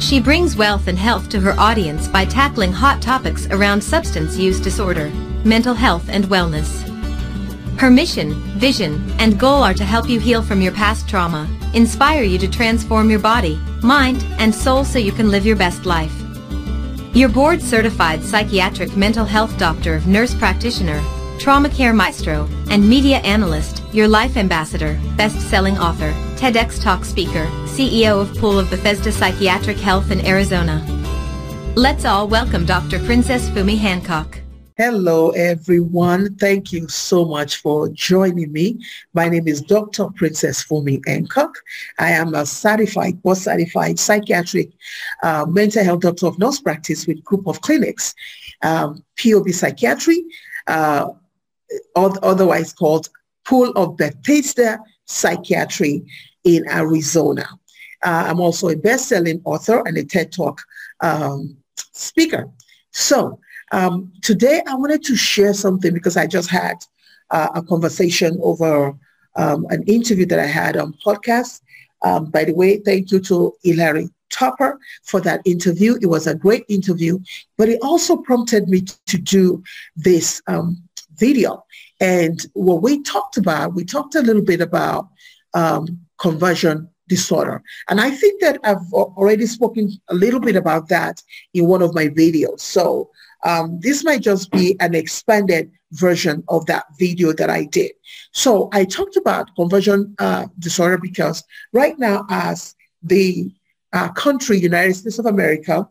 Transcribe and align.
She 0.00 0.20
brings 0.20 0.56
wealth 0.56 0.86
and 0.86 0.96
health 0.96 1.28
to 1.30 1.40
her 1.40 1.58
audience 1.58 2.06
by 2.06 2.24
tackling 2.24 2.72
hot 2.72 3.02
topics 3.02 3.46
around 3.48 3.82
substance 3.82 4.38
use 4.38 4.60
disorder, 4.60 5.10
mental 5.44 5.74
health 5.74 6.08
and 6.08 6.24
wellness. 6.26 6.84
Her 7.78 7.90
mission, 7.90 8.34
vision, 8.58 9.04
and 9.18 9.38
goal 9.38 9.62
are 9.62 9.74
to 9.74 9.84
help 9.84 10.08
you 10.08 10.20
heal 10.20 10.40
from 10.40 10.62
your 10.62 10.72
past 10.72 11.08
trauma, 11.08 11.48
inspire 11.74 12.22
you 12.22 12.38
to 12.38 12.48
transform 12.48 13.10
your 13.10 13.18
body, 13.18 13.56
mind, 13.82 14.24
and 14.38 14.54
soul 14.54 14.84
so 14.84 14.98
you 15.00 15.12
can 15.12 15.30
live 15.30 15.44
your 15.44 15.56
best 15.56 15.84
life. 15.84 16.14
Your 17.12 17.28
board-certified 17.28 18.22
psychiatric 18.22 18.96
mental 18.96 19.24
health 19.24 19.58
doctor, 19.58 20.00
nurse 20.06 20.34
practitioner, 20.34 21.02
trauma 21.38 21.68
care 21.68 21.92
maestro, 21.92 22.48
and 22.70 22.88
media 22.88 23.18
analyst, 23.18 23.77
your 23.92 24.08
life 24.08 24.36
ambassador, 24.36 24.98
best-selling 25.16 25.78
author, 25.78 26.12
TEDx 26.36 26.82
Talk 26.82 27.04
speaker, 27.04 27.46
CEO 27.64 28.20
of 28.20 28.36
Pool 28.36 28.58
of 28.58 28.68
Bethesda 28.68 29.10
Psychiatric 29.10 29.78
Health 29.78 30.10
in 30.10 30.24
Arizona. 30.26 30.84
Let's 31.74 32.04
all 32.04 32.28
welcome 32.28 32.66
Dr. 32.66 32.98
Princess 33.04 33.48
Fumi 33.50 33.78
Hancock. 33.78 34.40
Hello, 34.76 35.30
everyone. 35.30 36.36
Thank 36.36 36.72
you 36.72 36.86
so 36.86 37.24
much 37.24 37.56
for 37.56 37.88
joining 37.88 38.52
me. 38.52 38.78
My 39.12 39.28
name 39.28 39.48
is 39.48 39.60
Dr. 39.60 40.08
Princess 40.10 40.62
Fumi 40.62 41.00
Hancock. 41.06 41.56
I 41.98 42.10
am 42.10 42.34
a 42.34 42.44
certified, 42.46 43.20
board-certified 43.22 43.98
psychiatric 43.98 44.70
uh, 45.22 45.46
mental 45.48 45.82
health 45.82 46.00
doctor 46.00 46.26
of 46.26 46.38
nurse 46.38 46.60
practice 46.60 47.06
with 47.06 47.24
group 47.24 47.46
of 47.48 47.60
clinics, 47.62 48.14
um, 48.62 49.02
POB 49.20 49.48
Psychiatry, 49.48 50.24
uh, 50.66 51.08
otherwise 51.96 52.72
called 52.72 53.08
Pool 53.48 53.70
of 53.76 53.96
Bethesda 53.96 54.78
Psychiatry 55.06 56.04
in 56.44 56.68
Arizona. 56.68 57.48
Uh, 58.04 58.24
I'm 58.26 58.40
also 58.40 58.68
a 58.68 58.76
best-selling 58.76 59.40
author 59.44 59.82
and 59.86 59.96
a 59.96 60.04
TED 60.04 60.32
Talk 60.32 60.60
um, 61.00 61.56
speaker. 61.92 62.48
So 62.92 63.40
um, 63.72 64.12
today 64.22 64.62
I 64.66 64.74
wanted 64.74 65.02
to 65.04 65.16
share 65.16 65.54
something 65.54 65.94
because 65.94 66.16
I 66.16 66.26
just 66.26 66.50
had 66.50 66.76
uh, 67.30 67.48
a 67.54 67.62
conversation 67.62 68.38
over 68.42 68.94
um, 69.36 69.66
an 69.70 69.82
interview 69.84 70.26
that 70.26 70.38
I 70.38 70.46
had 70.46 70.76
on 70.76 70.94
podcast. 71.04 71.62
Um, 72.02 72.26
by 72.26 72.44
the 72.44 72.54
way, 72.54 72.78
thank 72.78 73.10
you 73.10 73.20
to 73.20 73.54
Hilary 73.62 74.10
Topper 74.30 74.78
for 75.04 75.20
that 75.22 75.40
interview. 75.44 75.98
It 76.02 76.06
was 76.06 76.26
a 76.26 76.34
great 76.34 76.64
interview, 76.68 77.18
but 77.56 77.68
it 77.68 77.80
also 77.82 78.16
prompted 78.16 78.68
me 78.68 78.82
to 79.06 79.18
do 79.18 79.62
this 79.96 80.42
um, 80.46 80.87
video. 81.18 81.64
And 82.00 82.40
what 82.54 82.82
we 82.82 83.02
talked 83.02 83.36
about, 83.36 83.74
we 83.74 83.84
talked 83.84 84.14
a 84.14 84.22
little 84.22 84.42
bit 84.42 84.60
about 84.60 85.08
um, 85.54 86.00
conversion 86.18 86.88
disorder. 87.08 87.62
And 87.88 88.00
I 88.00 88.10
think 88.10 88.40
that 88.40 88.58
I've 88.64 88.92
already 88.92 89.46
spoken 89.46 89.90
a 90.08 90.14
little 90.14 90.40
bit 90.40 90.56
about 90.56 90.88
that 90.88 91.22
in 91.54 91.66
one 91.66 91.82
of 91.82 91.94
my 91.94 92.08
videos. 92.08 92.60
So 92.60 93.10
um, 93.44 93.80
this 93.80 94.04
might 94.04 94.20
just 94.20 94.50
be 94.50 94.76
an 94.80 94.94
expanded 94.94 95.70
version 95.92 96.44
of 96.48 96.66
that 96.66 96.84
video 96.98 97.32
that 97.32 97.50
I 97.50 97.64
did. 97.64 97.92
So 98.32 98.68
I 98.72 98.84
talked 98.84 99.16
about 99.16 99.54
conversion 99.56 100.14
uh, 100.18 100.46
disorder 100.58 100.98
because 100.98 101.42
right 101.72 101.98
now 101.98 102.26
as 102.28 102.74
the 103.02 103.50
uh, 103.92 104.10
country, 104.12 104.58
United 104.58 104.94
States 104.94 105.18
of 105.18 105.26
America, 105.26 105.88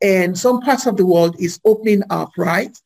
and 0.00 0.36
some 0.36 0.60
parts 0.60 0.86
of 0.86 0.96
the 0.96 1.06
world 1.06 1.36
is 1.38 1.60
opening 1.64 2.02
up, 2.10 2.30
right? 2.36 2.76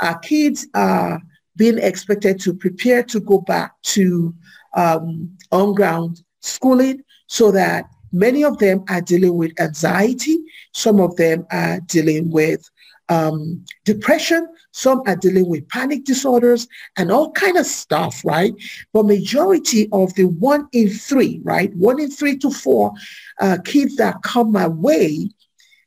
Uh, 0.00 0.14
kids 0.18 0.66
are 0.74 1.20
being 1.56 1.78
expected 1.78 2.40
to 2.40 2.54
prepare 2.54 3.02
to 3.02 3.20
go 3.20 3.40
back 3.40 3.72
to 3.82 4.34
um, 4.74 5.36
on-ground 5.52 6.22
schooling 6.40 7.02
so 7.26 7.50
that 7.50 7.86
many 8.12 8.44
of 8.44 8.58
them 8.58 8.84
are 8.88 9.00
dealing 9.00 9.36
with 9.36 9.58
anxiety. 9.60 10.38
Some 10.72 11.00
of 11.00 11.16
them 11.16 11.46
are 11.50 11.80
dealing 11.80 12.30
with 12.30 12.68
um, 13.08 13.64
depression. 13.84 14.46
Some 14.72 15.02
are 15.06 15.16
dealing 15.16 15.48
with 15.48 15.68
panic 15.68 16.04
disorders 16.04 16.68
and 16.98 17.10
all 17.10 17.32
kind 17.32 17.56
of 17.56 17.64
stuff, 17.66 18.22
right? 18.24 18.52
But 18.92 19.06
majority 19.06 19.88
of 19.92 20.14
the 20.14 20.24
one 20.24 20.68
in 20.72 20.90
three, 20.90 21.40
right? 21.44 21.74
One 21.74 22.00
in 22.00 22.10
three 22.10 22.36
to 22.38 22.50
four 22.50 22.92
uh, 23.40 23.58
kids 23.64 23.96
that 23.96 24.22
come 24.22 24.52
my 24.52 24.68
way 24.68 25.30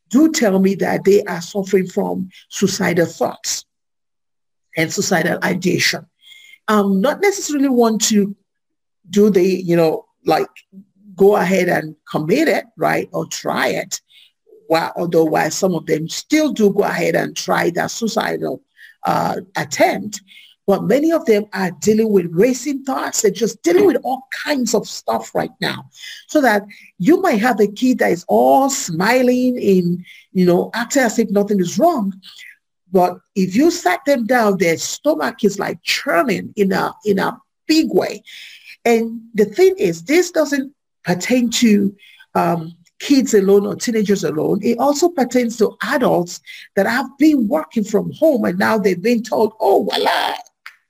do 0.09 0.31
tell 0.31 0.59
me 0.59 0.73
that 0.75 1.03
they 1.03 1.23
are 1.25 1.41
suffering 1.41 1.87
from 1.87 2.29
suicidal 2.49 3.05
thoughts 3.05 3.65
and 4.79 4.91
suicidal 4.91 5.37
ideation. 5.43 6.05
Um, 6.67 7.01
not 7.01 7.21
necessarily 7.21 7.69
want 7.69 8.01
to 8.05 8.35
do 9.09 9.29
the, 9.29 9.43
you 9.43 9.75
know, 9.75 10.05
like 10.25 10.47
go 11.15 11.35
ahead 11.35 11.67
and 11.67 11.95
commit 12.09 12.47
it, 12.47 12.65
right, 12.77 13.09
or 13.11 13.25
try 13.25 13.67
it. 13.67 14.01
While, 14.67 14.93
although 14.95 15.25
while 15.25 15.51
some 15.51 15.73
of 15.73 15.85
them 15.85 16.07
still 16.07 16.53
do 16.53 16.71
go 16.71 16.83
ahead 16.83 17.15
and 17.15 17.35
try 17.35 17.71
that 17.71 17.91
suicidal 17.91 18.61
uh, 19.05 19.41
attempt, 19.55 20.21
but 20.67 20.83
many 20.83 21.11
of 21.11 21.25
them 21.25 21.45
are 21.53 21.71
dealing 21.71 22.11
with 22.11 22.27
racing 22.29 22.83
thoughts. 22.83 23.23
They're 23.23 23.31
just 23.31 23.63
dealing 23.63 23.87
with 23.87 23.97
all 24.03 24.21
kinds 24.45 24.75
of 24.75 24.87
stuff 24.87 25.33
right 25.33 25.49
now. 25.59 25.89
So 26.27 26.39
that 26.41 26.61
you 26.99 27.19
might 27.19 27.41
have 27.41 27.59
a 27.59 27.65
kid 27.65 27.97
that 27.97 28.11
is 28.11 28.23
all 28.27 28.69
smiling 28.69 29.57
in, 29.57 30.05
you 30.31 30.45
know, 30.45 30.69
acting 30.75 31.01
as 31.01 31.17
if 31.17 31.31
nothing 31.31 31.59
is 31.59 31.79
wrong. 31.79 32.13
But 32.91 33.19
if 33.35 33.55
you 33.55 33.71
sat 33.71 34.03
them 34.05 34.25
down, 34.25 34.57
their 34.57 34.77
stomach 34.77 35.43
is 35.43 35.59
like 35.59 35.81
churning 35.83 36.53
in 36.55 36.71
a 36.71 36.93
in 37.05 37.19
a 37.19 37.39
big 37.67 37.87
way. 37.91 38.23
And 38.85 39.21
the 39.33 39.45
thing 39.45 39.75
is, 39.77 40.03
this 40.03 40.31
doesn't 40.31 40.73
pertain 41.03 41.49
to 41.51 41.95
um, 42.35 42.73
kids 42.99 43.33
alone 43.33 43.65
or 43.65 43.75
teenagers 43.75 44.23
alone. 44.23 44.59
It 44.61 44.77
also 44.77 45.09
pertains 45.09 45.57
to 45.57 45.77
adults 45.83 46.41
that 46.75 46.85
have 46.85 47.07
been 47.17 47.47
working 47.47 47.83
from 47.83 48.11
home 48.13 48.45
and 48.45 48.59
now 48.59 48.77
they've 48.77 49.01
been 49.01 49.23
told, 49.23 49.53
oh, 49.59 49.83
voila, 49.83 50.35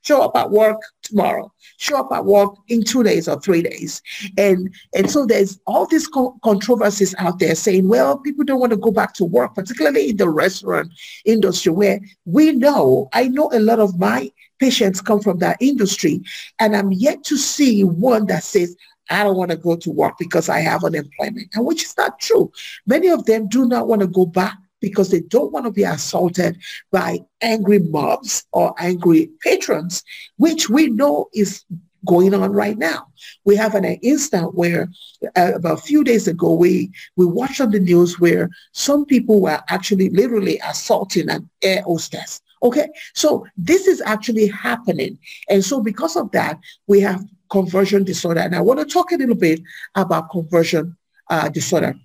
show 0.01 0.21
up 0.21 0.35
at 0.35 0.49
work 0.49 0.77
tomorrow, 1.09 1.51
show 1.77 1.97
up 1.97 2.11
at 2.11 2.25
work 2.25 2.55
in 2.67 2.83
two 2.83 3.03
days 3.03 3.27
or 3.27 3.39
three 3.39 3.61
days. 3.61 4.01
And, 4.37 4.73
and 4.95 5.09
so 5.09 5.25
there's 5.25 5.59
all 5.65 5.85
these 5.85 6.07
co- 6.07 6.37
controversies 6.43 7.15
out 7.17 7.39
there 7.39 7.55
saying, 7.55 7.87
well, 7.87 8.17
people 8.17 8.45
don't 8.45 8.59
want 8.59 8.71
to 8.71 8.77
go 8.77 8.91
back 8.91 9.13
to 9.15 9.25
work, 9.25 9.55
particularly 9.55 10.09
in 10.09 10.17
the 10.17 10.29
restaurant 10.29 10.91
industry 11.25 11.71
where 11.71 11.99
we 12.25 12.51
know, 12.51 13.09
I 13.13 13.27
know 13.27 13.49
a 13.53 13.59
lot 13.59 13.79
of 13.79 13.99
my 13.99 14.31
patients 14.59 15.01
come 15.01 15.21
from 15.21 15.39
that 15.39 15.57
industry 15.59 16.21
and 16.59 16.75
I'm 16.75 16.91
yet 16.91 17.23
to 17.25 17.37
see 17.37 17.83
one 17.83 18.25
that 18.27 18.43
says, 18.43 18.75
I 19.09 19.23
don't 19.23 19.37
want 19.37 19.51
to 19.51 19.57
go 19.57 19.75
to 19.75 19.91
work 19.91 20.17
because 20.19 20.49
I 20.49 20.59
have 20.59 20.83
unemployment, 20.83 21.47
and 21.55 21.65
which 21.65 21.83
is 21.83 21.97
not 21.97 22.19
true. 22.19 22.51
Many 22.85 23.07
of 23.07 23.25
them 23.25 23.47
do 23.47 23.65
not 23.65 23.87
want 23.87 24.01
to 24.01 24.07
go 24.07 24.25
back 24.25 24.55
because 24.79 25.09
they 25.09 25.21
don't 25.21 25.51
want 25.51 25.65
to 25.65 25.71
be 25.71 25.83
assaulted 25.83 26.57
by 26.91 27.19
angry 27.41 27.79
mobs 27.79 28.45
or 28.51 28.73
angry 28.77 29.29
patrons, 29.41 30.03
which 30.37 30.69
we 30.69 30.87
know 30.87 31.27
is 31.33 31.65
going 32.05 32.33
on 32.33 32.51
right 32.51 32.77
now. 32.77 33.07
We 33.45 33.55
have 33.57 33.75
an 33.75 33.85
instant 33.85 34.55
where 34.55 34.89
uh, 35.35 35.53
about 35.55 35.79
a 35.79 35.81
few 35.81 36.03
days 36.03 36.27
ago, 36.27 36.53
we, 36.53 36.91
we 37.15 37.25
watched 37.25 37.61
on 37.61 37.71
the 37.71 37.79
news 37.79 38.19
where 38.19 38.49
some 38.71 39.05
people 39.05 39.41
were 39.41 39.61
actually 39.69 40.09
literally 40.09 40.59
assaulting 40.63 41.29
an 41.29 41.49
air 41.61 41.81
hostess. 41.83 42.41
Okay, 42.61 42.89
so 43.15 43.45
this 43.57 43.87
is 43.87 44.01
actually 44.01 44.47
happening. 44.47 45.17
And 45.49 45.63
so 45.63 45.81
because 45.81 46.17
of 46.17 46.31
that, 46.31 46.59
we 46.87 46.99
have 47.01 47.23
conversion 47.49 48.03
disorder. 48.03 48.41
And 48.41 48.55
I 48.55 48.61
want 48.61 48.79
to 48.79 48.85
talk 48.85 49.11
a 49.11 49.15
little 49.15 49.35
bit 49.35 49.61
about 49.95 50.29
conversion 50.29 50.97
uh, 51.29 51.49
disorder. 51.49 51.95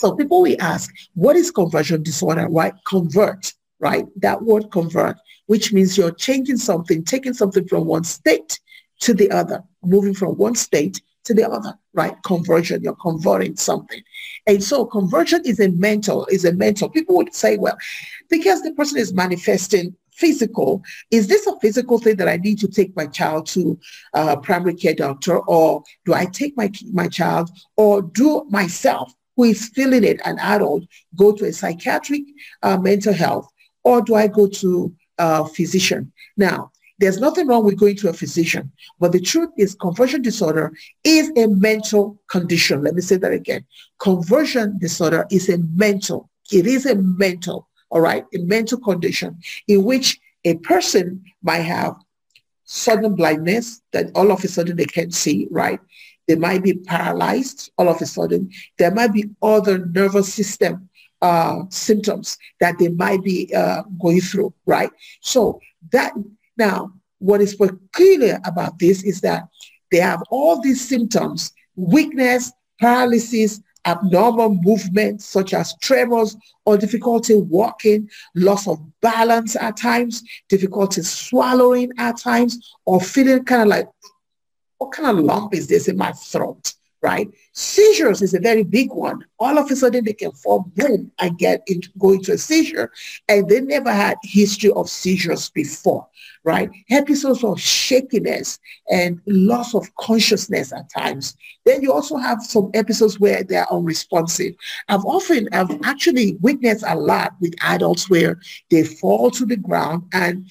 So 0.00 0.16
people 0.16 0.40
will 0.40 0.56
ask, 0.60 0.90
what 1.12 1.36
is 1.36 1.50
conversion 1.50 2.02
disorder? 2.02 2.48
Right? 2.48 2.72
Convert, 2.86 3.52
right? 3.80 4.06
That 4.16 4.40
word 4.40 4.70
convert, 4.70 5.18
which 5.44 5.74
means 5.74 5.98
you're 5.98 6.10
changing 6.10 6.56
something, 6.56 7.04
taking 7.04 7.34
something 7.34 7.68
from 7.68 7.84
one 7.84 8.04
state 8.04 8.60
to 9.00 9.12
the 9.12 9.30
other, 9.30 9.62
moving 9.82 10.14
from 10.14 10.38
one 10.38 10.54
state 10.54 11.02
to 11.24 11.34
the 11.34 11.46
other, 11.46 11.74
right? 11.92 12.14
Conversion, 12.24 12.82
you're 12.82 12.94
converting 12.94 13.56
something. 13.56 14.00
And 14.46 14.64
so 14.64 14.86
conversion 14.86 15.42
is 15.44 15.60
a 15.60 15.68
mental, 15.68 16.24
is 16.30 16.46
a 16.46 16.54
mental. 16.54 16.88
People 16.88 17.16
would 17.16 17.34
say, 17.34 17.58
well, 17.58 17.76
because 18.30 18.62
the 18.62 18.72
person 18.72 18.96
is 18.96 19.12
manifesting 19.12 19.94
physical. 20.12 20.82
Is 21.10 21.26
this 21.26 21.46
a 21.46 21.58
physical 21.60 21.98
thing 21.98 22.16
that 22.16 22.28
I 22.28 22.38
need 22.38 22.58
to 22.60 22.68
take 22.68 22.96
my 22.96 23.06
child 23.06 23.46
to 23.48 23.78
a 24.14 24.38
primary 24.38 24.74
care 24.74 24.94
doctor 24.94 25.38
or 25.40 25.82
do 26.06 26.14
I 26.14 26.24
take 26.24 26.56
my, 26.56 26.70
my 26.90 27.08
child 27.08 27.50
or 27.76 28.00
do 28.00 28.46
myself 28.48 29.12
who 29.36 29.44
is 29.44 29.68
feeling 29.68 30.04
it, 30.04 30.20
an 30.24 30.38
adult, 30.38 30.84
go 31.16 31.32
to 31.32 31.46
a 31.46 31.52
psychiatric 31.52 32.22
uh, 32.62 32.76
mental 32.76 33.12
health 33.12 33.48
or 33.84 34.02
do 34.02 34.14
I 34.14 34.26
go 34.26 34.46
to 34.46 34.94
a 35.18 35.46
physician? 35.46 36.12
Now, 36.36 36.72
there's 36.98 37.18
nothing 37.18 37.46
wrong 37.46 37.64
with 37.64 37.78
going 37.78 37.96
to 37.96 38.10
a 38.10 38.12
physician, 38.12 38.70
but 38.98 39.12
the 39.12 39.20
truth 39.20 39.48
is 39.56 39.74
conversion 39.74 40.20
disorder 40.20 40.72
is 41.02 41.32
a 41.36 41.46
mental 41.46 42.20
condition. 42.28 42.82
Let 42.82 42.94
me 42.94 43.00
say 43.00 43.16
that 43.16 43.32
again. 43.32 43.64
Conversion 43.98 44.78
disorder 44.78 45.26
is 45.30 45.48
a 45.48 45.56
mental, 45.58 46.28
it 46.52 46.66
is 46.66 46.84
a 46.84 46.96
mental 46.96 47.70
all 47.90 48.00
right, 48.00 48.24
a 48.34 48.38
mental 48.38 48.78
condition 48.78 49.38
in 49.68 49.84
which 49.84 50.20
a 50.44 50.56
person 50.58 51.22
might 51.42 51.60
have 51.60 51.96
sudden 52.64 53.16
blindness 53.16 53.82
that 53.92 54.10
all 54.14 54.30
of 54.30 54.44
a 54.44 54.48
sudden 54.48 54.76
they 54.76 54.84
can't 54.84 55.12
see, 55.12 55.48
right? 55.50 55.80
They 56.30 56.36
might 56.36 56.62
be 56.62 56.74
paralyzed 56.74 57.72
all 57.76 57.88
of 57.88 58.00
a 58.00 58.06
sudden. 58.06 58.52
There 58.78 58.92
might 58.92 59.12
be 59.12 59.28
other 59.42 59.84
nervous 59.84 60.32
system 60.32 60.88
uh, 61.20 61.64
symptoms 61.70 62.38
that 62.60 62.78
they 62.78 62.86
might 62.86 63.24
be 63.24 63.52
uh, 63.52 63.82
going 64.00 64.20
through, 64.20 64.54
right? 64.64 64.90
So 65.22 65.60
that 65.90 66.12
now, 66.56 66.92
what 67.18 67.40
is 67.40 67.56
peculiar 67.56 68.38
about 68.44 68.78
this 68.78 69.02
is 69.02 69.22
that 69.22 69.48
they 69.90 69.98
have 69.98 70.22
all 70.30 70.60
these 70.60 70.86
symptoms, 70.88 71.52
weakness, 71.74 72.52
paralysis, 72.78 73.60
abnormal 73.86 74.54
movement 74.62 75.22
such 75.22 75.52
as 75.52 75.74
tremors 75.82 76.36
or 76.64 76.78
difficulty 76.78 77.34
walking, 77.34 78.08
loss 78.36 78.68
of 78.68 78.78
balance 79.00 79.56
at 79.56 79.76
times, 79.76 80.22
difficulty 80.48 81.02
swallowing 81.02 81.90
at 81.98 82.18
times, 82.18 82.72
or 82.84 83.00
feeling 83.00 83.42
kind 83.42 83.62
of 83.62 83.66
like, 83.66 83.88
what 84.80 84.92
kind 84.92 85.18
of 85.18 85.22
lump 85.22 85.54
is 85.54 85.66
this 85.68 85.88
in 85.88 85.96
my 85.96 86.10
throat? 86.12 86.72
right? 87.02 87.28
Seizures 87.52 88.20
is 88.20 88.34
a 88.34 88.40
very 88.40 88.62
big 88.62 88.92
one. 88.92 89.24
All 89.38 89.58
of 89.58 89.70
a 89.70 89.76
sudden 89.76 90.04
they 90.04 90.12
can 90.12 90.32
fall 90.32 90.70
boom 90.76 91.10
and 91.18 91.38
get 91.38 91.62
into 91.66 91.88
go 91.98 92.12
into 92.12 92.32
a 92.32 92.38
seizure 92.38 92.92
and 93.28 93.48
they 93.48 93.60
never 93.60 93.90
had 93.90 94.18
history 94.22 94.70
of 94.72 94.90
seizures 94.90 95.48
before, 95.50 96.06
right? 96.44 96.70
Episodes 96.90 97.42
of 97.42 97.58
shakiness 97.60 98.58
and 98.90 99.20
loss 99.26 99.74
of 99.74 99.94
consciousness 99.96 100.72
at 100.72 100.90
times. 100.90 101.36
Then 101.64 101.82
you 101.82 101.92
also 101.92 102.16
have 102.16 102.42
some 102.42 102.70
episodes 102.74 103.18
where 103.18 103.42
they 103.44 103.56
are 103.56 103.72
unresponsive. 103.72 104.54
I've 104.88 105.04
often, 105.04 105.48
I've 105.52 105.80
actually 105.84 106.36
witnessed 106.40 106.84
a 106.86 106.96
lot 106.96 107.32
with 107.40 107.54
adults 107.62 108.10
where 108.10 108.38
they 108.70 108.84
fall 108.84 109.30
to 109.32 109.46
the 109.46 109.56
ground 109.56 110.04
and 110.12 110.50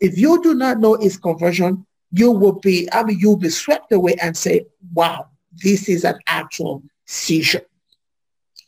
if 0.00 0.16
you 0.16 0.42
do 0.42 0.54
not 0.54 0.80
know 0.80 0.94
its 0.94 1.18
conversion, 1.18 1.86
you 2.12 2.30
will 2.30 2.58
be, 2.58 2.88
I 2.92 3.02
mean, 3.04 3.18
you'll 3.18 3.36
be 3.36 3.50
swept 3.50 3.92
away 3.92 4.14
and 4.20 4.36
say, 4.36 4.66
wow, 4.92 5.28
this 5.52 5.88
is 5.88 6.04
an 6.04 6.18
actual 6.26 6.82
seizure. 7.06 7.66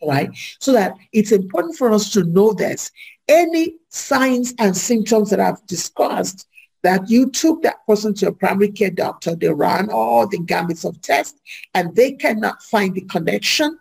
Right? 0.05 0.31
So 0.59 0.73
that 0.73 0.97
it's 1.12 1.33
important 1.33 1.77
for 1.77 1.93
us 1.93 2.12
to 2.12 2.25
know 2.25 2.53
this. 2.53 2.91
Any 3.29 3.77
signs 3.89 4.53
and 4.59 4.77
symptoms 4.77 5.31
that 5.31 5.41
I've 5.41 5.65
discussed 5.67 6.49
that 6.83 7.09
you 7.09 7.31
took 7.31 7.62
that 7.62 7.87
person 7.87 8.12
to 8.15 8.29
a 8.29 8.33
primary 8.33 8.73
care 8.73 8.91
doctor, 8.91 9.37
they 9.37 9.49
ran 9.49 9.91
all 9.91 10.27
the 10.27 10.39
gamuts 10.39 10.85
of 10.85 11.00
tests 11.00 11.41
and 11.75 11.94
they 11.94 12.12
cannot 12.12 12.62
find 12.65 12.94
the 12.94 13.03
connection, 13.03 13.79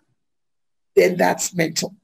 then 0.96 1.18
that's 1.18 1.56
mental. 1.56 1.96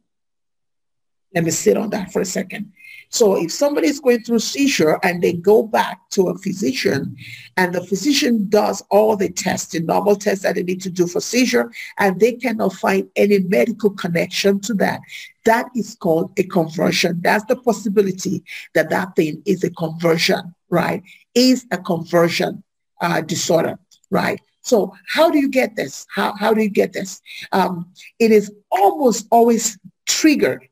Let 1.33 1.43
me 1.43 1.51
sit 1.51 1.77
on 1.77 1.89
that 1.91 2.11
for 2.11 2.21
a 2.21 2.25
second. 2.25 2.71
So 3.09 3.41
if 3.41 3.51
somebody 3.51 3.87
is 3.87 3.99
going 3.99 4.23
through 4.23 4.39
seizure 4.39 4.99
and 5.03 5.21
they 5.21 5.33
go 5.33 5.63
back 5.63 6.09
to 6.11 6.27
a 6.27 6.37
physician 6.37 7.15
and 7.55 7.73
the 7.73 7.83
physician 7.83 8.47
does 8.49 8.83
all 8.89 9.15
the 9.15 9.29
tests, 9.29 9.71
the 9.71 9.79
normal 9.79 10.15
tests 10.15 10.43
that 10.43 10.55
they 10.55 10.63
need 10.63 10.81
to 10.81 10.89
do 10.89 11.07
for 11.07 11.21
seizure, 11.21 11.71
and 11.99 12.19
they 12.19 12.33
cannot 12.33 12.73
find 12.73 13.09
any 13.15 13.39
medical 13.39 13.91
connection 13.91 14.59
to 14.61 14.73
that, 14.75 14.99
that 15.45 15.67
is 15.75 15.95
called 15.95 16.33
a 16.37 16.43
conversion. 16.43 17.19
That's 17.21 17.45
the 17.45 17.55
possibility 17.55 18.43
that 18.73 18.89
that 18.89 19.15
thing 19.15 19.41
is 19.45 19.63
a 19.63 19.69
conversion, 19.71 20.53
right? 20.69 21.01
Is 21.33 21.65
a 21.71 21.77
conversion 21.77 22.63
uh, 23.01 23.21
disorder, 23.21 23.79
right? 24.11 24.41
So 24.61 24.93
how 25.07 25.31
do 25.31 25.39
you 25.39 25.49
get 25.49 25.77
this? 25.77 26.05
How, 26.13 26.35
how 26.35 26.53
do 26.53 26.61
you 26.61 26.69
get 26.69 26.91
this? 26.91 27.21
Um, 27.53 27.89
it 28.19 28.31
is 28.31 28.51
almost 28.69 29.27
always 29.31 29.77
triggered 30.05 30.67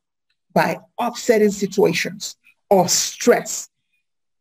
by 0.56 0.80
upsetting 1.00 1.52
situations 1.52 2.38
or 2.72 2.88
stress. 2.88 3.70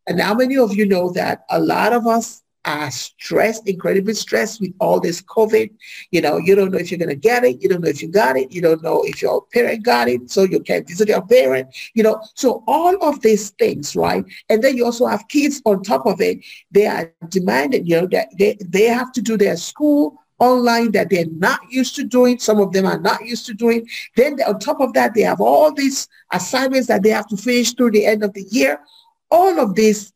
And 0.07 0.19
how 0.19 0.33
many 0.33 0.57
of 0.57 0.75
you 0.75 0.87
know 0.87 1.11
that 1.11 1.45
a 1.51 1.59
lot 1.59 1.93
of 1.93 2.07
us 2.07 2.41
are 2.65 2.91
stressed, 2.91 3.67
incredibly 3.67 4.13
stressed 4.13 4.59
with 4.59 4.73
all 4.79 4.99
this 4.99 5.21
COVID. 5.21 5.69
You 6.11 6.21
know, 6.21 6.37
you 6.37 6.55
don't 6.55 6.71
know 6.71 6.79
if 6.79 6.91
you're 6.91 6.97
going 6.97 7.09
to 7.09 7.15
get 7.15 7.43
it. 7.43 7.61
You 7.61 7.69
don't 7.69 7.81
know 7.81 7.89
if 7.89 8.01
you 8.01 8.07
got 8.07 8.37
it. 8.37 8.51
You 8.51 8.61
don't 8.61 8.81
know 8.81 9.03
if 9.03 9.21
your 9.21 9.45
parent 9.53 9.83
got 9.83 10.07
it. 10.07 10.29
So 10.31 10.43
you 10.43 10.59
can't 10.59 10.87
visit 10.87 11.07
your 11.07 11.25
parent, 11.25 11.75
you 11.93 12.03
know. 12.03 12.21
So 12.33 12.63
all 12.67 12.95
of 13.03 13.21
these 13.21 13.51
things, 13.51 13.95
right? 13.95 14.25
And 14.49 14.63
then 14.63 14.75
you 14.75 14.85
also 14.85 15.05
have 15.05 15.27
kids 15.27 15.61
on 15.65 15.83
top 15.83 16.05
of 16.05 16.19
it. 16.21 16.39
They 16.71 16.87
are 16.87 17.13
demanding, 17.29 17.85
you 17.85 18.01
know, 18.01 18.07
that 18.07 18.29
they, 18.37 18.57
they 18.65 18.85
have 18.85 19.11
to 19.13 19.21
do 19.21 19.37
their 19.37 19.57
school 19.57 20.19
online 20.39 20.91
that 20.91 21.09
they're 21.09 21.25
not 21.27 21.59
used 21.69 21.95
to 21.95 22.03
doing. 22.03 22.39
Some 22.39 22.59
of 22.59 22.71
them 22.71 22.85
are 22.85 22.99
not 22.99 23.25
used 23.25 23.45
to 23.47 23.53
doing. 23.53 23.87
Then 24.15 24.39
on 24.45 24.59
top 24.59 24.81
of 24.81 24.93
that, 24.93 25.13
they 25.13 25.21
have 25.21 25.41
all 25.41 25.73
these 25.73 26.07
assignments 26.31 26.87
that 26.87 27.03
they 27.03 27.09
have 27.09 27.27
to 27.27 27.37
finish 27.37 27.73
through 27.73 27.91
the 27.91 28.05
end 28.05 28.23
of 28.23 28.33
the 28.33 28.43
year. 28.43 28.79
All 29.31 29.59
of 29.59 29.75
this, 29.75 30.11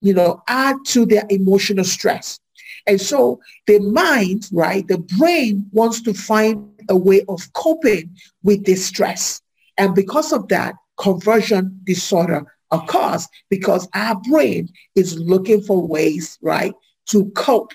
you 0.00 0.14
know, 0.14 0.42
add 0.48 0.76
to 0.86 1.06
their 1.06 1.24
emotional 1.30 1.84
stress. 1.84 2.40
And 2.86 3.00
so 3.00 3.40
the 3.66 3.78
mind, 3.78 4.48
right, 4.52 4.86
the 4.86 4.98
brain 4.98 5.66
wants 5.72 6.02
to 6.02 6.14
find 6.14 6.66
a 6.88 6.96
way 6.96 7.22
of 7.28 7.52
coping 7.52 8.16
with 8.42 8.64
this 8.64 8.86
stress. 8.86 9.42
And 9.78 9.94
because 9.94 10.32
of 10.32 10.48
that, 10.48 10.74
conversion 10.96 11.80
disorder 11.84 12.44
occurs 12.70 13.28
because 13.48 13.88
our 13.94 14.20
brain 14.28 14.68
is 14.94 15.18
looking 15.18 15.62
for 15.62 15.86
ways, 15.86 16.38
right, 16.42 16.74
to 17.06 17.30
cope, 17.30 17.72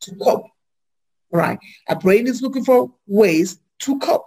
to 0.00 0.14
cope. 0.16 0.46
All 1.32 1.40
right. 1.40 1.58
Our 1.88 1.98
brain 1.98 2.26
is 2.26 2.42
looking 2.42 2.64
for 2.64 2.92
ways 3.06 3.58
to 3.80 3.98
cope. 3.98 4.26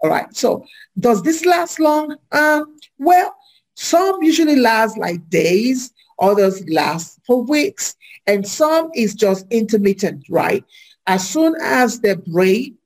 All 0.00 0.10
right. 0.10 0.34
So 0.36 0.64
does 0.98 1.22
this 1.22 1.44
last 1.44 1.80
long? 1.80 2.16
Um, 2.32 2.76
well, 2.98 3.34
some 3.74 4.22
usually 4.22 4.56
last 4.56 4.98
like 4.98 5.28
days, 5.30 5.92
others 6.18 6.62
last 6.68 7.20
for 7.26 7.42
weeks, 7.42 7.96
and 8.26 8.46
some 8.46 8.90
is 8.94 9.14
just 9.14 9.46
intermittent, 9.50 10.26
right? 10.28 10.64
As 11.06 11.28
soon 11.28 11.54
as 11.60 12.00
the 12.00 12.16
brain 12.16 12.76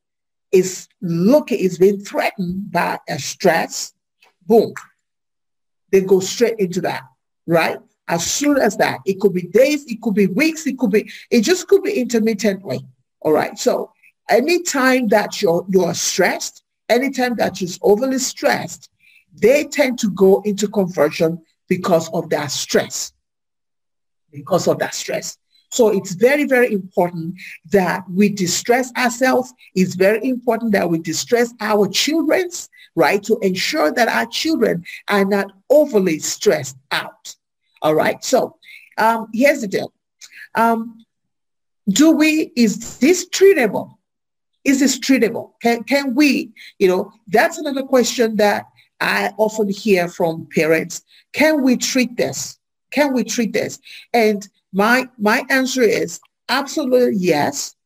is 0.50 0.88
looking, 1.02 1.58
is 1.58 1.78
being 1.78 2.00
threatened 2.00 2.72
by 2.72 2.98
a 3.08 3.18
stress, 3.18 3.92
boom, 4.46 4.72
they 5.92 6.00
go 6.00 6.20
straight 6.20 6.58
into 6.58 6.80
that, 6.82 7.02
right? 7.46 7.78
As 8.08 8.28
soon 8.28 8.56
as 8.56 8.76
that, 8.78 9.00
it 9.04 9.20
could 9.20 9.34
be 9.34 9.42
days, 9.42 9.84
it 9.86 10.00
could 10.00 10.14
be 10.14 10.26
weeks, 10.26 10.66
it 10.66 10.78
could 10.78 10.90
be, 10.90 11.10
it 11.30 11.42
just 11.42 11.68
could 11.68 11.82
be 11.82 11.92
intermittently. 12.00 12.80
All 13.20 13.32
right. 13.32 13.58
So 13.58 13.92
anytime 14.28 15.08
that 15.08 15.42
you're 15.42 15.64
you're 15.68 15.94
stressed, 15.94 16.62
anytime 16.88 17.34
that 17.36 17.60
you're 17.60 17.70
overly 17.82 18.18
stressed, 18.18 18.90
they 19.34 19.64
tend 19.64 19.98
to 20.00 20.10
go 20.10 20.42
into 20.44 20.68
conversion 20.68 21.42
because 21.68 22.08
of 22.12 22.30
that 22.30 22.50
stress. 22.50 23.12
Because 24.30 24.68
of 24.68 24.78
that 24.78 24.94
stress. 24.94 25.38
So 25.70 25.88
it's 25.88 26.12
very, 26.12 26.44
very 26.44 26.72
important 26.72 27.34
that 27.72 28.04
we 28.10 28.30
distress 28.30 28.92
ourselves. 28.96 29.52
It's 29.74 29.94
very 29.94 30.26
important 30.26 30.72
that 30.72 30.88
we 30.88 30.98
distress 30.98 31.52
our 31.60 31.88
children, 31.88 32.48
right? 32.94 33.22
To 33.24 33.38
ensure 33.42 33.92
that 33.92 34.08
our 34.08 34.26
children 34.26 34.84
are 35.08 35.24
not 35.24 35.52
overly 35.68 36.20
stressed 36.20 36.76
out. 36.90 37.36
All 37.82 37.94
right. 37.94 38.24
So 38.24 38.56
um, 38.96 39.28
here's 39.32 39.60
the 39.60 39.68
deal. 39.68 39.92
Um, 40.54 41.04
do 41.88 42.10
we, 42.10 42.52
is 42.56 42.98
this 42.98 43.28
treatable? 43.28 43.96
Is 44.64 44.80
this 44.80 44.98
treatable? 44.98 45.52
Can, 45.62 45.84
can 45.84 46.14
we, 46.14 46.52
you 46.78 46.88
know, 46.88 47.12
that's 47.28 47.58
another 47.58 47.82
question 47.82 48.36
that 48.36 48.66
I 49.00 49.32
often 49.36 49.68
hear 49.68 50.08
from 50.08 50.48
parents. 50.54 51.02
Can 51.32 51.62
we 51.62 51.76
treat 51.76 52.16
this? 52.16 52.58
Can 52.90 53.12
we 53.14 53.24
treat 53.24 53.52
this? 53.52 53.78
And 54.12 54.46
my, 54.72 55.08
my 55.18 55.44
answer 55.50 55.82
is 55.82 56.20
absolutely 56.48 57.16
yes, 57.16 57.76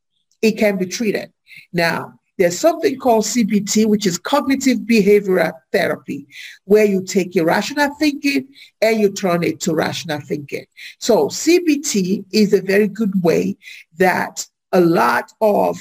it 0.40 0.52
can 0.52 0.78
be 0.78 0.86
treated. 0.86 1.32
Now, 1.72 2.18
there's 2.38 2.58
something 2.58 2.98
called 2.98 3.24
CBT, 3.24 3.86
which 3.86 4.06
is 4.06 4.18
cognitive 4.18 4.78
behavioral 4.78 5.52
therapy, 5.70 6.26
where 6.64 6.84
you 6.84 7.02
take 7.02 7.36
irrational 7.36 7.94
thinking 7.98 8.48
and 8.80 9.00
you 9.00 9.10
turn 9.10 9.42
it 9.42 9.60
to 9.60 9.74
rational 9.74 10.20
thinking. 10.20 10.66
So 10.98 11.28
CBT 11.28 12.24
is 12.32 12.52
a 12.52 12.62
very 12.62 12.88
good 12.88 13.22
way 13.22 13.56
that 13.98 14.46
a 14.72 14.80
lot 14.80 15.30
of 15.40 15.76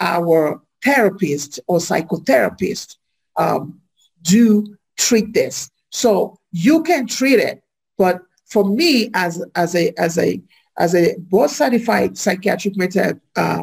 our 0.00 0.62
therapists 0.84 1.58
or 1.66 1.78
psychotherapists 1.78 2.96
um, 3.36 3.80
do 4.22 4.76
treat 4.96 5.32
this. 5.34 5.70
So 5.90 6.38
you 6.52 6.82
can 6.82 7.06
treat 7.06 7.40
it, 7.40 7.62
but 7.98 8.20
for 8.46 8.64
me 8.64 9.10
as, 9.14 9.44
as 9.54 9.74
a 9.74 9.92
as 9.98 10.18
a 10.18 10.40
as 10.78 10.94
a 10.94 11.16
board 11.18 11.50
certified 11.50 12.16
psychiatric 12.16 12.76
mental 12.76 13.14
uh, 13.34 13.62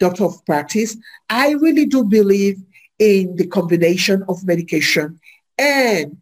doctor 0.00 0.24
of 0.24 0.44
practice, 0.44 0.96
I 1.28 1.52
really 1.52 1.86
do 1.86 2.02
believe 2.02 2.60
in 2.98 3.36
the 3.36 3.46
combination 3.46 4.24
of 4.28 4.44
medication 4.44 5.20
and 5.58 6.16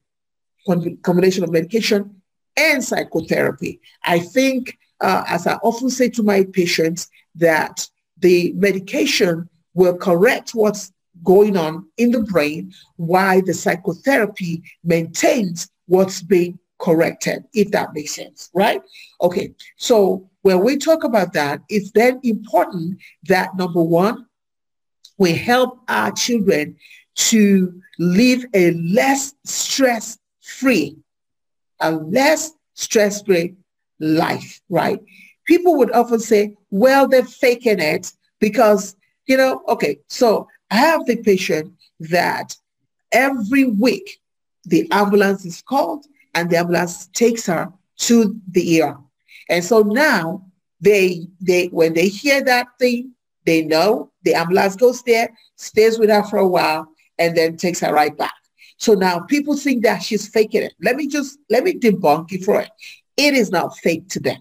combination 1.03 1.45
of 1.45 1.51
medication 1.51 2.21
and 2.57 2.85
psychotherapy. 2.85 3.81
I 4.05 4.19
think, 4.19 4.77
uh, 5.01 5.25
as 5.27 5.47
I 5.47 5.55
often 5.63 5.89
say 5.89 6.11
to 6.11 6.23
my 6.23 6.45
patients, 6.53 7.09
that 7.37 7.89
the 8.19 8.53
medication 8.57 9.49
will 9.75 9.97
correct 9.97 10.51
what's 10.51 10.93
going 11.23 11.57
on 11.57 11.87
in 11.97 12.11
the 12.11 12.21
brain 12.21 12.73
while 12.97 13.41
the 13.43 13.55
psychotherapy 13.55 14.63
maintains 14.85 15.71
what's 15.87 16.21
being 16.21 16.59
corrected, 16.79 17.45
if 17.55 17.71
that 17.71 17.95
makes 17.95 18.15
sense, 18.15 18.51
right? 18.55 18.83
Okay, 19.21 19.53
so 19.77 20.29
when 20.49 20.65
we 20.65 20.79
talk 20.79 21.05
about 21.05 21.35
that, 21.35 21.61
it's 21.69 21.91
then 21.91 22.21
important 22.23 22.99
that 23.25 23.55
number 23.55 23.83
one, 23.83 24.25
we 25.19 25.35
help 25.35 25.79
our 25.89 26.11
children 26.13 26.75
to 27.17 27.83
live 27.99 28.47
a 28.55 28.73
less 28.73 29.35
stress-free, 29.45 30.97
a 31.81 31.93
less 31.93 32.53
stress-free 32.73 33.57
life, 34.01 34.63
right? 34.71 35.03
People 35.45 35.77
would 35.77 35.93
often 35.93 36.19
say, 36.19 36.55
well, 36.71 37.07
they're 37.07 37.25
faking 37.25 37.81
it 37.81 38.11
because, 38.41 38.97
you 39.27 39.37
know, 39.37 39.63
okay, 39.69 39.99
so 40.09 40.49
I 40.71 40.77
have 40.77 41.05
the 41.05 41.17
patient 41.17 41.75
that 42.01 42.57
every 43.13 43.65
week 43.65 44.19
the 44.65 44.91
ambulance 44.93 45.45
is 45.45 45.61
called 45.61 46.07
and 46.35 46.49
the 46.49 46.57
ambulance 46.57 47.09
takes 47.09 47.45
her 47.45 47.71
to 47.99 48.35
the 48.51 48.81
ER. 48.81 48.97
And 49.49 49.65
so 49.65 49.81
now 49.81 50.45
they, 50.81 51.27
they, 51.41 51.67
when 51.67 51.95
they 51.95 52.09
hear 52.09 52.43
that 52.45 52.67
thing, 52.79 53.13
they 53.45 53.63
know 53.63 54.13
the 54.25 54.35
ambulance 54.35 54.77
goes 54.77 55.03
there, 55.03 55.31
stays 55.57 55.99
with 55.99 56.11
her 56.11 56.23
for 56.23 56.39
a 56.39 56.47
while, 56.47 56.87
and 57.19 57.37
then 57.37 57.57
takes 57.57 57.81
her 57.81 57.93
right 57.93 58.17
back. 58.17 58.35
So 58.77 58.95
now 58.95 59.21
people 59.21 59.57
think 59.57 59.83
that 59.83 60.03
she's 60.03 60.29
faking 60.29 60.63
it. 60.63 60.75
Let 60.81 60.97
me 60.97 61.09
just, 61.09 61.39
let 61.51 61.65
me 61.65 61.75
debunk 61.75 62.33
it 62.33 62.45
for 62.45 62.61
it. 62.61 62.71
It 63.17 63.35
is 63.35 63.51
not 63.51 63.77
fake 63.79 64.09
to 64.11 64.21
them. 64.21 64.39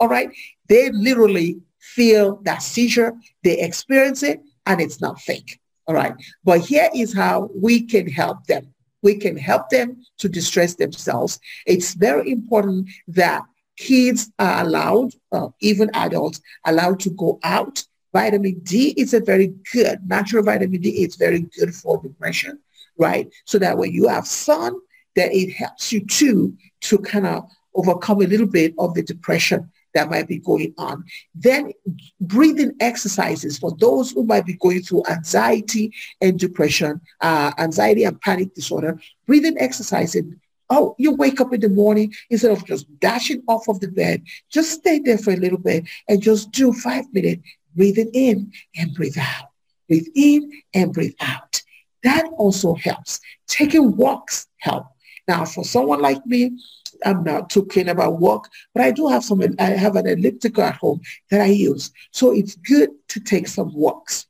All 0.00 0.08
right. 0.08 0.30
They 0.68 0.90
literally 0.90 1.60
feel 1.78 2.40
that 2.42 2.62
seizure. 2.62 3.14
They 3.44 3.60
experience 3.60 4.22
it 4.22 4.40
and 4.66 4.80
it's 4.80 5.00
not 5.00 5.20
fake. 5.20 5.60
All 5.86 5.94
right. 5.94 6.14
But 6.44 6.60
here 6.60 6.90
is 6.94 7.14
how 7.14 7.50
we 7.54 7.82
can 7.82 8.08
help 8.08 8.46
them. 8.46 8.74
We 9.02 9.14
can 9.16 9.36
help 9.36 9.70
them 9.70 10.02
to 10.18 10.28
distress 10.28 10.74
themselves. 10.74 11.38
It's 11.66 11.94
very 11.94 12.32
important 12.32 12.90
that 13.08 13.42
kids 13.78 14.30
are 14.38 14.64
allowed, 14.64 15.12
uh, 15.32 15.48
even 15.60 15.90
adults, 15.94 16.40
allowed 16.66 17.00
to 17.00 17.10
go 17.10 17.38
out. 17.42 17.82
Vitamin 18.12 18.58
D 18.64 18.94
is 18.96 19.14
a 19.14 19.20
very 19.20 19.54
good, 19.72 19.98
natural 20.06 20.42
vitamin 20.42 20.80
D 20.80 20.90
is 21.04 21.16
very 21.16 21.40
good 21.58 21.74
for 21.74 22.02
depression, 22.02 22.58
right? 22.98 23.32
So 23.44 23.58
that 23.58 23.78
when 23.78 23.92
you 23.92 24.08
have 24.08 24.26
sun, 24.26 24.74
that 25.14 25.32
it 25.32 25.52
helps 25.52 25.92
you 25.92 26.04
too 26.06 26.56
to 26.82 26.98
kind 26.98 27.26
of 27.26 27.44
overcome 27.74 28.22
a 28.22 28.26
little 28.26 28.46
bit 28.46 28.74
of 28.78 28.94
the 28.94 29.02
depression 29.02 29.70
that 29.94 30.10
might 30.10 30.28
be 30.28 30.38
going 30.38 30.74
on. 30.78 31.04
Then 31.34 31.72
breathing 32.20 32.72
exercises 32.80 33.58
for 33.58 33.74
those 33.78 34.10
who 34.10 34.24
might 34.24 34.46
be 34.46 34.54
going 34.54 34.82
through 34.82 35.04
anxiety 35.08 35.92
and 36.20 36.38
depression, 36.38 37.00
uh, 37.20 37.52
anxiety 37.58 38.04
and 38.04 38.20
panic 38.20 38.54
disorder, 38.54 39.00
breathing 39.26 39.56
exercises. 39.58 40.24
Oh, 40.70 40.94
you 40.98 41.12
wake 41.12 41.40
up 41.40 41.52
in 41.54 41.60
the 41.60 41.68
morning, 41.68 42.12
instead 42.30 42.50
of 42.50 42.64
just 42.66 42.86
dashing 43.00 43.42
off 43.48 43.68
of 43.68 43.80
the 43.80 43.88
bed, 43.88 44.22
just 44.50 44.72
stay 44.72 44.98
there 44.98 45.18
for 45.18 45.32
a 45.32 45.36
little 45.36 45.58
bit 45.58 45.84
and 46.08 46.22
just 46.22 46.50
do 46.50 46.72
five 46.72 47.06
minutes, 47.12 47.42
breathing 47.74 48.10
in 48.12 48.52
and 48.76 48.94
breathe 48.94 49.16
out. 49.18 49.48
Breathe 49.88 50.08
in 50.14 50.52
and 50.74 50.92
breathe 50.92 51.14
out. 51.20 51.62
That 52.02 52.26
also 52.36 52.74
helps. 52.74 53.20
Taking 53.46 53.96
walks 53.96 54.46
help. 54.58 54.86
Now, 55.26 55.44
for 55.44 55.64
someone 55.64 56.00
like 56.00 56.24
me, 56.26 56.58
I'm 57.04 57.24
not 57.24 57.50
too 57.50 57.66
keen 57.66 57.88
about 57.88 58.18
walk, 58.18 58.48
but 58.74 58.82
I 58.82 58.90
do 58.90 59.08
have 59.08 59.24
some, 59.24 59.42
I 59.58 59.64
have 59.64 59.96
an 59.96 60.06
elliptical 60.06 60.64
at 60.64 60.76
home 60.76 61.00
that 61.30 61.40
I 61.40 61.46
use. 61.46 61.90
So 62.12 62.32
it's 62.32 62.56
good 62.56 62.90
to 63.08 63.20
take 63.20 63.48
some 63.48 63.74
walks. 63.74 64.26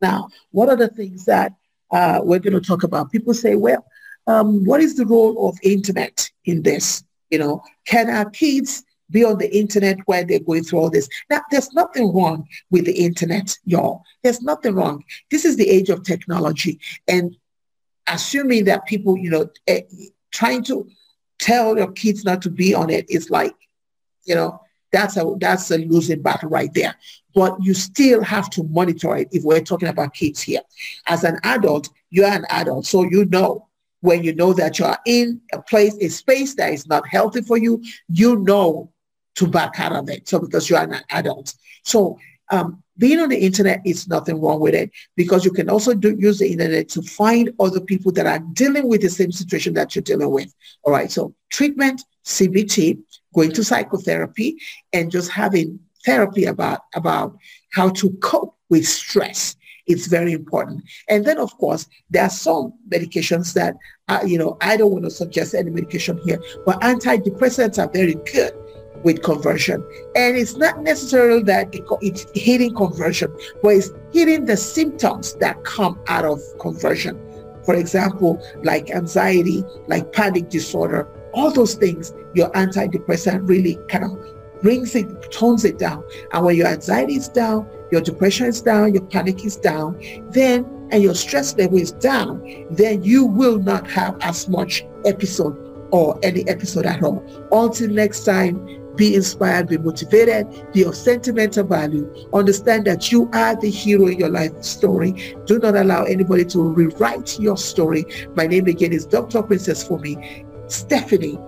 Now, 0.00 0.28
what 0.50 0.68
are 0.68 0.76
the 0.76 0.88
things 0.88 1.24
that 1.24 1.54
uh, 1.90 2.20
we're 2.22 2.38
going 2.38 2.52
to 2.52 2.60
talk 2.60 2.82
about? 2.82 3.10
People 3.10 3.34
say, 3.34 3.54
well, 3.54 3.84
um, 4.28 4.64
what 4.64 4.80
is 4.80 4.94
the 4.94 5.06
role 5.06 5.48
of 5.48 5.58
internet 5.62 6.30
in 6.44 6.62
this? 6.62 7.02
You 7.30 7.38
know, 7.38 7.62
can 7.86 8.10
our 8.10 8.28
kids 8.30 8.84
be 9.10 9.24
on 9.24 9.38
the 9.38 9.50
internet 9.56 9.98
while 10.04 10.24
they're 10.24 10.38
going 10.38 10.64
through 10.64 10.80
all 10.80 10.90
this? 10.90 11.08
Now, 11.30 11.40
there's 11.50 11.72
nothing 11.72 12.14
wrong 12.14 12.46
with 12.70 12.84
the 12.84 12.92
internet, 12.92 13.56
y'all. 13.64 14.04
There's 14.22 14.42
nothing 14.42 14.74
wrong. 14.74 15.02
This 15.30 15.46
is 15.46 15.56
the 15.56 15.68
age 15.68 15.88
of 15.88 16.04
technology. 16.04 16.78
And 17.08 17.36
assuming 18.06 18.64
that 18.64 18.86
people, 18.86 19.16
you 19.16 19.30
know, 19.30 19.50
eh, 19.66 19.80
trying 20.30 20.62
to 20.64 20.86
tell 21.38 21.78
your 21.78 21.92
kids 21.92 22.24
not 22.24 22.42
to 22.42 22.50
be 22.50 22.74
on 22.74 22.90
it 22.90 23.08
is 23.08 23.30
like, 23.30 23.54
you 24.24 24.34
know, 24.34 24.60
that's 24.92 25.16
a 25.16 25.34
that's 25.38 25.70
a 25.70 25.78
losing 25.78 26.22
battle 26.22 26.48
right 26.48 26.72
there. 26.74 26.94
But 27.34 27.56
you 27.62 27.74
still 27.74 28.22
have 28.22 28.48
to 28.50 28.62
monitor 28.64 29.16
it 29.16 29.28
if 29.32 29.42
we're 29.44 29.60
talking 29.60 29.88
about 29.88 30.14
kids 30.14 30.42
here. 30.42 30.62
As 31.06 31.24
an 31.24 31.38
adult, 31.44 31.90
you're 32.10 32.26
an 32.26 32.46
adult, 32.50 32.86
so 32.86 33.04
you 33.04 33.26
know 33.26 33.67
when 34.00 34.22
you 34.22 34.34
know 34.34 34.52
that 34.52 34.78
you're 34.78 34.96
in 35.06 35.40
a 35.52 35.60
place, 35.60 35.96
a 36.00 36.08
space 36.08 36.54
that 36.54 36.72
is 36.72 36.86
not 36.86 37.06
healthy 37.08 37.42
for 37.42 37.56
you, 37.56 37.82
you 38.08 38.36
know 38.36 38.92
to 39.34 39.46
back 39.46 39.78
out 39.78 39.92
of 39.92 40.08
it. 40.08 40.28
So 40.28 40.40
because 40.40 40.68
you're 40.68 40.80
an 40.80 41.00
adult. 41.10 41.54
So 41.84 42.18
um, 42.50 42.82
being 42.96 43.20
on 43.20 43.28
the 43.28 43.38
internet 43.38 43.80
is 43.84 44.08
nothing 44.08 44.40
wrong 44.40 44.60
with 44.60 44.74
it 44.74 44.90
because 45.16 45.44
you 45.44 45.52
can 45.52 45.70
also 45.70 45.94
do, 45.94 46.16
use 46.18 46.38
the 46.38 46.50
internet 46.50 46.88
to 46.90 47.02
find 47.02 47.52
other 47.60 47.80
people 47.80 48.10
that 48.12 48.26
are 48.26 48.40
dealing 48.52 48.88
with 48.88 49.00
the 49.00 49.08
same 49.08 49.30
situation 49.30 49.74
that 49.74 49.94
you're 49.94 50.02
dealing 50.02 50.30
with. 50.30 50.52
All 50.82 50.92
right. 50.92 51.10
So 51.10 51.34
treatment, 51.50 52.02
CBT, 52.24 52.98
going 53.34 53.52
to 53.52 53.62
psychotherapy 53.62 54.56
and 54.92 55.10
just 55.10 55.30
having 55.30 55.78
therapy 56.04 56.44
about, 56.46 56.80
about 56.94 57.36
how 57.72 57.90
to 57.90 58.10
cope 58.20 58.56
with 58.68 58.86
stress. 58.86 59.56
It's 59.88 60.06
very 60.06 60.32
important. 60.32 60.84
And 61.08 61.24
then, 61.24 61.38
of 61.38 61.56
course, 61.58 61.88
there 62.10 62.24
are 62.24 62.30
some 62.30 62.74
medications 62.88 63.54
that, 63.54 63.76
uh, 64.08 64.20
you 64.24 64.38
know, 64.38 64.56
I 64.60 64.76
don't 64.76 64.92
want 64.92 65.04
to 65.04 65.10
suggest 65.10 65.54
any 65.54 65.70
medication 65.70 66.18
here, 66.24 66.40
but 66.66 66.80
antidepressants 66.80 67.82
are 67.82 67.90
very 67.90 68.14
good 68.32 68.52
with 69.04 69.22
conversion. 69.22 69.84
And 70.16 70.36
it's 70.36 70.56
not 70.56 70.82
necessarily 70.82 71.42
that 71.44 71.68
it's 72.02 72.26
hitting 72.34 72.74
conversion, 72.74 73.34
but 73.62 73.70
it's 73.70 73.90
hitting 74.12 74.44
the 74.44 74.56
symptoms 74.56 75.34
that 75.36 75.64
come 75.64 75.98
out 76.08 76.24
of 76.24 76.40
conversion. 76.58 77.18
For 77.64 77.74
example, 77.74 78.42
like 78.62 78.90
anxiety, 78.90 79.64
like 79.88 80.12
panic 80.12 80.48
disorder, 80.48 81.06
all 81.32 81.50
those 81.50 81.74
things, 81.74 82.12
your 82.34 82.50
antidepressant 82.52 83.48
really 83.48 83.78
kind 83.88 84.04
of 84.04 84.37
brings 84.62 84.94
it, 84.94 85.32
tones 85.32 85.64
it 85.64 85.78
down. 85.78 86.04
And 86.32 86.44
when 86.44 86.56
your 86.56 86.66
anxiety 86.66 87.16
is 87.16 87.28
down, 87.28 87.68
your 87.90 88.00
depression 88.00 88.46
is 88.46 88.60
down, 88.60 88.92
your 88.94 89.04
panic 89.04 89.44
is 89.44 89.56
down, 89.56 90.00
then, 90.30 90.64
and 90.90 91.02
your 91.02 91.14
stress 91.14 91.56
level 91.56 91.78
is 91.78 91.92
down, 91.92 92.66
then 92.70 93.02
you 93.02 93.24
will 93.24 93.58
not 93.58 93.88
have 93.90 94.16
as 94.20 94.48
much 94.48 94.84
episode 95.04 95.56
or 95.90 96.18
any 96.22 96.46
episode 96.48 96.86
at 96.86 97.02
all. 97.02 97.22
Until 97.52 97.90
next 97.90 98.24
time, 98.24 98.78
be 98.98 99.14
inspired, 99.14 99.68
be 99.68 99.78
motivated, 99.78 100.72
be 100.72 100.82
of 100.82 100.94
sentimental 100.94 101.64
value. 101.64 102.12
Understand 102.34 102.84
that 102.86 103.12
you 103.12 103.30
are 103.32 103.54
the 103.54 103.70
hero 103.70 104.08
in 104.08 104.18
your 104.18 104.28
life 104.28 104.60
story. 104.62 105.36
Do 105.46 105.60
not 105.60 105.76
allow 105.76 106.02
anybody 106.02 106.44
to 106.46 106.72
rewrite 106.72 107.38
your 107.38 107.56
story. 107.56 108.04
My 108.34 108.48
name 108.48 108.66
again 108.66 108.92
is 108.92 109.06
Dr. 109.06 109.42
Princess 109.42 109.86
Fumi, 109.86 110.44
Stephanie 110.70 111.38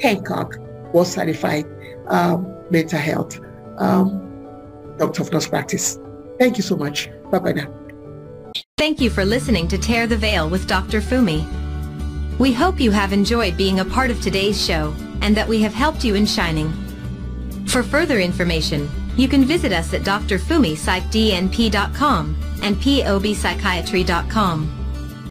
Hancock, 0.00 0.56
was 0.92 1.12
certified 1.12 1.66
um, 2.08 2.46
mental 2.70 2.98
health 2.98 3.40
um, 3.78 4.24
doctor 4.98 5.22
of 5.22 5.32
nurse 5.32 5.48
practice. 5.48 5.98
Thank 6.38 6.56
you 6.56 6.62
so 6.62 6.76
much. 6.76 7.10
Bye-bye 7.30 7.52
now. 7.52 7.72
Thank 8.76 9.00
you 9.00 9.10
for 9.10 9.24
listening 9.24 9.68
to 9.68 9.78
Tear 9.78 10.06
the 10.06 10.16
Veil 10.16 10.48
with 10.48 10.66
Dr. 10.66 11.00
Fumi. 11.00 11.46
We 12.38 12.52
hope 12.52 12.80
you 12.80 12.90
have 12.92 13.12
enjoyed 13.12 13.56
being 13.56 13.80
a 13.80 13.84
part 13.84 14.10
of 14.10 14.20
today's 14.20 14.64
show 14.64 14.94
and 15.20 15.36
that 15.36 15.48
we 15.48 15.60
have 15.62 15.74
helped 15.74 16.04
you 16.04 16.14
in 16.14 16.26
shining. 16.26 16.72
For 17.66 17.82
further 17.82 18.20
information, 18.20 18.88
you 19.16 19.26
can 19.28 19.44
visit 19.44 19.72
us 19.72 19.92
at 19.92 20.02
drfumipsychdnp.com 20.02 22.36
and 22.62 22.76
pobpsychiatry.com. 22.76 24.77